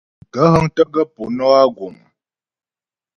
[0.33, 1.95] Gaə̂ hə́ŋtə́ gaə̂ po nɔ́ a guŋ?